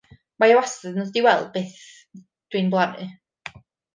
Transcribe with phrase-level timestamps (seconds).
[0.43, 1.83] Mae o wastad yn dod i weld beth
[2.21, 3.09] dw i'n plannu.